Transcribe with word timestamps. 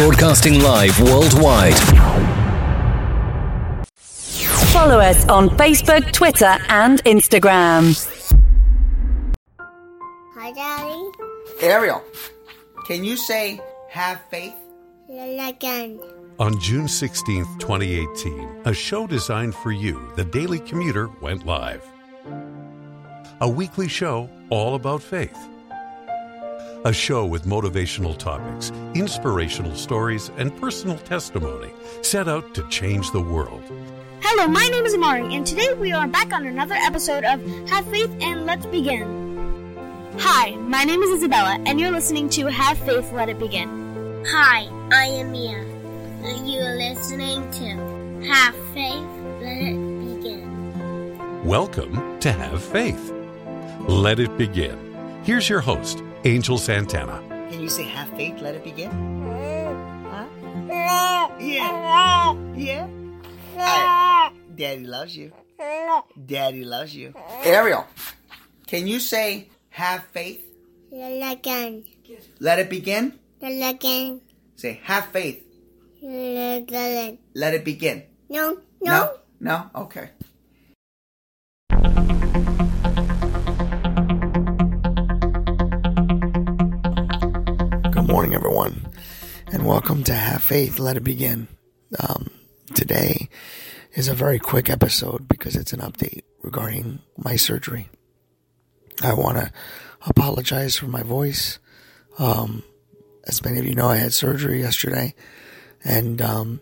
Broadcasting 0.00 0.62
live 0.62 0.98
worldwide. 1.00 1.74
Follow 4.72 4.98
us 4.98 5.28
on 5.28 5.50
Facebook, 5.50 6.10
Twitter, 6.12 6.56
and 6.68 7.04
Instagram. 7.04 7.94
Hi, 10.36 10.52
Daddy. 10.52 11.10
Ariel, 11.60 12.02
can 12.86 13.04
you 13.04 13.16
say 13.16 13.60
have 13.90 14.20
faith? 14.30 14.54
Again. 15.10 16.00
On 16.38 16.58
June 16.60 16.86
16th, 16.86 17.58
2018, 17.60 18.62
a 18.64 18.72
show 18.72 19.06
designed 19.06 19.54
for 19.54 19.72
you, 19.72 20.00
The 20.16 20.24
Daily 20.24 20.60
Commuter, 20.60 21.08
went 21.20 21.44
live. 21.44 21.84
A 23.42 23.48
weekly 23.48 23.88
show 23.88 24.30
all 24.48 24.76
about 24.76 25.02
faith. 25.02 25.36
A 26.86 26.94
show 26.94 27.26
with 27.26 27.44
motivational 27.44 28.16
topics, 28.16 28.72
inspirational 28.94 29.74
stories, 29.74 30.30
and 30.38 30.56
personal 30.58 30.96
testimony 30.96 31.70
set 32.00 32.26
out 32.26 32.54
to 32.54 32.66
change 32.70 33.10
the 33.10 33.20
world. 33.20 33.62
Hello, 34.22 34.48
my 34.48 34.66
name 34.68 34.86
is 34.86 34.94
Amari, 34.94 35.34
and 35.34 35.46
today 35.46 35.74
we 35.74 35.92
are 35.92 36.08
back 36.08 36.32
on 36.32 36.46
another 36.46 36.72
episode 36.76 37.22
of 37.24 37.38
Have 37.68 37.86
Faith 37.90 38.10
and 38.22 38.46
Let's 38.46 38.64
Begin. 38.64 39.04
Hi, 40.20 40.52
my 40.56 40.84
name 40.84 41.02
is 41.02 41.18
Isabella, 41.18 41.58
and 41.66 41.78
you're 41.78 41.90
listening 41.90 42.30
to 42.30 42.46
Have 42.46 42.78
Faith, 42.78 43.12
Let 43.12 43.28
It 43.28 43.38
Begin. 43.38 44.24
Hi, 44.28 44.66
I 44.90 45.04
am 45.04 45.32
Mia. 45.32 45.58
And 45.58 46.48
you 46.48 46.60
are 46.60 46.76
listening 46.76 47.42
to 47.50 48.26
Have 48.26 48.54
Faith, 48.72 49.04
Let 49.42 49.58
It 49.58 50.16
Begin. 50.16 51.44
Welcome 51.44 52.18
to 52.20 52.32
Have 52.32 52.64
Faith. 52.64 53.12
Let 53.80 54.18
it 54.18 54.38
begin. 54.38 54.78
Here's 55.24 55.46
your 55.46 55.60
host, 55.60 56.02
Angel 56.24 56.58
Santana. 56.58 57.22
Can 57.50 57.60
you 57.60 57.68
say 57.68 57.84
have 57.84 58.08
faith, 58.16 58.40
let 58.40 58.54
it 58.54 58.64
begin? 58.64 58.90
Huh? 60.10 60.26
Yeah. 61.40 62.34
Yeah. 62.56 62.86
Alright. 63.56 64.32
Daddy 64.56 64.84
loves 64.84 65.16
you. 65.16 65.32
Daddy 66.26 66.64
loves 66.64 66.94
you. 66.94 67.14
Ariel, 67.44 67.86
can 68.66 68.86
you 68.86 69.00
say 69.00 69.48
have 69.70 70.04
faith, 70.12 70.40
Again. 70.92 71.84
let 72.38 72.58
it 72.58 72.68
begin? 72.70 73.18
Again. 73.42 74.20
Say 74.56 74.80
have 74.84 75.06
faith, 75.06 75.42
Again. 76.02 77.18
let 77.34 77.54
it 77.54 77.64
begin. 77.64 78.02
No, 78.28 78.58
No? 78.82 79.10
No? 79.40 79.70
Okay. 79.74 80.10
And 89.52 89.66
welcome 89.66 90.04
to 90.04 90.12
Have 90.12 90.44
Faith, 90.44 90.78
Let 90.78 90.96
It 90.96 91.02
Begin. 91.02 91.48
Um, 91.98 92.30
today 92.72 93.28
is 93.94 94.06
a 94.06 94.14
very 94.14 94.38
quick 94.38 94.70
episode 94.70 95.26
because 95.26 95.56
it's 95.56 95.72
an 95.72 95.80
update 95.80 96.22
regarding 96.42 97.00
my 97.16 97.34
surgery. 97.34 97.88
I 99.02 99.12
want 99.12 99.38
to 99.38 99.50
apologize 100.06 100.76
for 100.76 100.86
my 100.86 101.02
voice. 101.02 101.58
Um, 102.16 102.62
as 103.26 103.44
many 103.44 103.58
of 103.58 103.66
you 103.66 103.74
know, 103.74 103.88
I 103.88 103.96
had 103.96 104.12
surgery 104.12 104.60
yesterday, 104.60 105.14
and 105.82 106.22
um, 106.22 106.60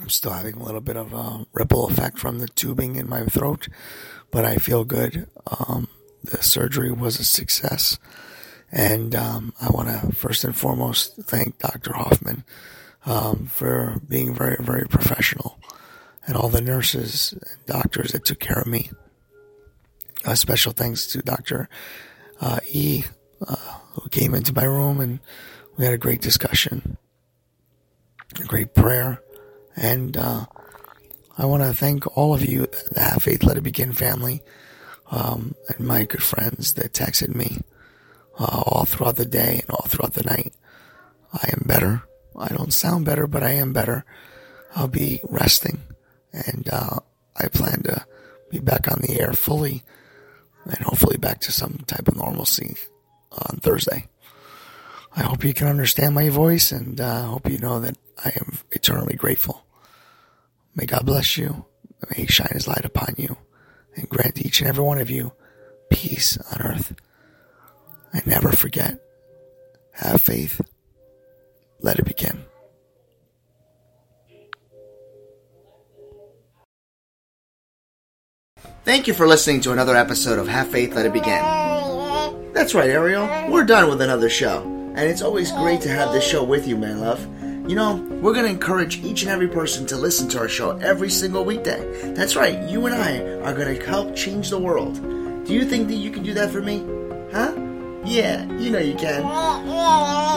I'm 0.00 0.10
still 0.10 0.32
having 0.32 0.56
a 0.56 0.64
little 0.64 0.82
bit 0.82 0.98
of 0.98 1.14
a 1.14 1.46
ripple 1.54 1.88
effect 1.88 2.18
from 2.18 2.38
the 2.38 2.48
tubing 2.48 2.96
in 2.96 3.08
my 3.08 3.24
throat, 3.24 3.68
but 4.30 4.44
I 4.44 4.56
feel 4.56 4.84
good. 4.84 5.26
Um, 5.46 5.88
the 6.22 6.42
surgery 6.42 6.92
was 6.92 7.18
a 7.18 7.24
success. 7.24 7.98
And 8.72 9.14
um, 9.14 9.52
I 9.60 9.68
want 9.68 9.88
to 9.88 10.16
first 10.16 10.44
and 10.44 10.56
foremost 10.56 11.16
thank 11.24 11.58
Dr. 11.58 11.92
Hoffman 11.92 12.42
um, 13.04 13.46
for 13.46 14.00
being 14.08 14.34
very, 14.34 14.56
very 14.58 14.88
professional 14.88 15.58
and 16.26 16.36
all 16.36 16.48
the 16.48 16.62
nurses 16.62 17.32
and 17.32 17.66
doctors 17.66 18.12
that 18.12 18.24
took 18.24 18.40
care 18.40 18.58
of 18.58 18.66
me. 18.66 18.90
A 20.24 20.36
special 20.36 20.72
thanks 20.72 21.06
to 21.08 21.18
Dr. 21.20 21.68
Uh, 22.40 22.60
E, 22.70 23.04
uh, 23.46 23.78
who 23.92 24.08
came 24.08 24.34
into 24.34 24.54
my 24.54 24.64
room 24.64 25.00
and 25.00 25.20
we 25.76 25.84
had 25.84 25.92
a 25.92 25.98
great 25.98 26.22
discussion, 26.22 26.96
a 28.40 28.44
great 28.44 28.74
prayer. 28.74 29.20
And 29.76 30.16
uh, 30.16 30.46
I 31.36 31.44
want 31.44 31.62
to 31.62 31.74
thank 31.74 32.16
all 32.16 32.32
of 32.32 32.44
you, 32.44 32.68
the 32.92 33.00
Have 33.00 33.22
Faith 33.22 33.42
Let 33.42 33.56
It 33.56 33.62
Begin 33.62 33.92
family, 33.92 34.42
um, 35.10 35.54
and 35.68 35.86
my 35.86 36.04
good 36.04 36.22
friends 36.22 36.74
that 36.74 36.92
texted 36.92 37.34
me 37.34 37.58
uh, 38.38 38.62
all 38.66 38.84
throughout 38.84 39.16
the 39.16 39.26
day 39.26 39.60
and 39.62 39.70
all 39.70 39.86
throughout 39.86 40.14
the 40.14 40.24
night. 40.24 40.52
I 41.32 41.48
am 41.52 41.62
better. 41.66 42.02
I 42.38 42.48
don't 42.48 42.72
sound 42.72 43.04
better, 43.04 43.26
but 43.26 43.42
I 43.42 43.52
am 43.52 43.72
better. 43.72 44.04
I'll 44.74 44.88
be 44.88 45.20
resting 45.28 45.82
and, 46.32 46.68
uh, 46.70 47.00
I 47.36 47.48
plan 47.48 47.82
to 47.84 48.04
be 48.50 48.58
back 48.58 48.90
on 48.90 49.00
the 49.00 49.20
air 49.20 49.32
fully 49.32 49.82
and 50.64 50.78
hopefully 50.78 51.16
back 51.16 51.40
to 51.40 51.52
some 51.52 51.78
type 51.86 52.08
of 52.08 52.16
normalcy 52.16 52.76
on 53.32 53.58
Thursday. 53.58 54.08
I 55.14 55.22
hope 55.22 55.44
you 55.44 55.52
can 55.52 55.68
understand 55.68 56.14
my 56.14 56.28
voice 56.28 56.72
and, 56.72 57.00
uh, 57.00 57.22
hope 57.22 57.50
you 57.50 57.58
know 57.58 57.80
that 57.80 57.96
I 58.24 58.32
am 58.36 58.58
eternally 58.70 59.14
grateful. 59.14 59.64
May 60.74 60.86
God 60.86 61.04
bless 61.04 61.36
you. 61.36 61.66
May 62.08 62.22
He 62.22 62.26
shine 62.26 62.48
His 62.52 62.66
light 62.66 62.84
upon 62.84 63.14
you 63.18 63.36
and 63.94 64.08
grant 64.08 64.44
each 64.44 64.60
and 64.60 64.68
every 64.68 64.84
one 64.84 65.00
of 65.00 65.10
you 65.10 65.32
peace 65.90 66.38
on 66.52 66.62
earth. 66.62 66.94
And 68.12 68.26
never 68.26 68.52
forget, 68.52 68.98
have 69.92 70.20
faith. 70.20 70.60
Let 71.80 71.98
it 71.98 72.04
begin. 72.04 72.44
Thank 78.84 79.06
you 79.06 79.14
for 79.14 79.26
listening 79.26 79.60
to 79.62 79.72
another 79.72 79.96
episode 79.96 80.38
of 80.38 80.48
Have 80.48 80.68
Faith, 80.68 80.94
Let 80.94 81.06
It 81.06 81.12
Begin. 81.12 81.42
That's 82.52 82.74
right, 82.74 82.90
Ariel. 82.90 83.26
We're 83.50 83.64
done 83.64 83.88
with 83.88 84.00
another 84.00 84.28
show. 84.28 84.62
And 84.94 85.08
it's 85.08 85.22
always 85.22 85.50
great 85.52 85.80
to 85.82 85.88
have 85.88 86.12
this 86.12 86.24
show 86.24 86.44
with 86.44 86.66
you, 86.66 86.76
man 86.76 87.00
love. 87.00 87.20
You 87.68 87.76
know, 87.76 87.96
we're 88.20 88.34
going 88.34 88.44
to 88.44 88.50
encourage 88.50 88.98
each 88.98 89.22
and 89.22 89.30
every 89.30 89.48
person 89.48 89.86
to 89.86 89.96
listen 89.96 90.28
to 90.30 90.38
our 90.38 90.48
show 90.48 90.76
every 90.78 91.10
single 91.10 91.44
weekday. 91.44 92.12
That's 92.12 92.36
right, 92.36 92.60
you 92.68 92.86
and 92.86 92.94
I 92.94 93.20
are 93.48 93.54
going 93.54 93.78
to 93.78 93.86
help 93.86 94.14
change 94.16 94.50
the 94.50 94.58
world. 94.58 94.96
Do 95.46 95.54
you 95.54 95.64
think 95.64 95.88
that 95.88 95.94
you 95.94 96.10
can 96.10 96.24
do 96.24 96.34
that 96.34 96.50
for 96.50 96.60
me? 96.60 96.84
Huh? 97.32 97.52
Yeah, 98.04 98.44
you 98.52 98.70
know 98.70 98.78
you 98.78 98.94
can. 98.94 99.22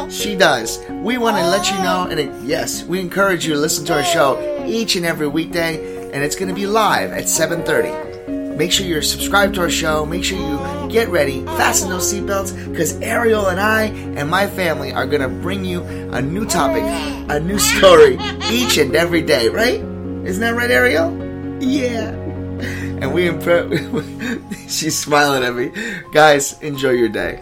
She 0.12 0.35
does. 0.35 0.79
We 0.89 1.17
want 1.17 1.38
to 1.38 1.47
let 1.47 1.67
you 1.67 1.75
know, 1.77 2.07
and 2.09 2.19
it, 2.19 2.31
yes, 2.44 2.83
we 2.83 3.00
encourage 3.00 3.45
you 3.45 3.53
to 3.56 3.59
listen 3.59 3.85
to 3.85 3.94
our 3.94 4.03
show 4.03 4.63
each 4.65 4.95
and 4.95 5.03
every 5.06 5.27
weekday, 5.27 6.12
and 6.12 6.23
it's 6.23 6.35
going 6.35 6.50
to 6.50 6.53
be 6.53 6.67
live 6.67 7.12
at 7.12 7.23
7:30. 7.23 8.56
Make 8.56 8.71
sure 8.71 8.85
you're 8.85 9.01
subscribed 9.01 9.56
to 9.56 9.62
our 9.62 9.69
show. 9.69 10.06
Make 10.06 10.23
sure 10.23 10.38
you 10.38 10.89
get 10.89 11.09
ready, 11.09 11.44
fasten 11.57 11.89
those 11.89 12.13
seatbelts, 12.13 12.53
because 12.71 13.01
Ariel 13.01 13.47
and 13.47 13.59
I 13.59 13.85
and 13.85 14.29
my 14.29 14.47
family 14.47 14.94
are 14.94 15.07
going 15.07 15.21
to 15.21 15.27
bring 15.27 15.65
you 15.65 15.81
a 16.13 16.21
new 16.21 16.45
topic, 16.45 16.83
a 16.83 17.39
new 17.39 17.57
story 17.57 18.18
each 18.51 18.77
and 18.77 18.95
every 18.95 19.23
day, 19.23 19.50
right? 19.50 19.81
Isn't 20.25 20.41
that 20.41 20.56
right, 20.56 20.69
Ariel? 20.69 21.11
Yeah. 21.61 22.11
And 23.01 23.11
we 23.13 23.27
imp- 23.27 24.53
she's 24.69 24.97
smiling 24.97 25.44
at 25.44 25.56
me. 25.56 25.71
Guys, 26.13 26.61
enjoy 26.61 26.91
your 26.91 27.09
day. 27.09 27.41